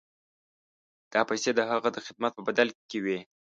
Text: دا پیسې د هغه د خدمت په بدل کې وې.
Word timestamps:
دا 1.13 1.21
پیسې 1.29 1.51
د 1.55 1.59
هغه 1.71 1.89
د 1.93 1.97
خدمت 2.05 2.31
په 2.35 2.41
بدل 2.47 2.67
کې 2.89 2.97
وې. 3.03 3.19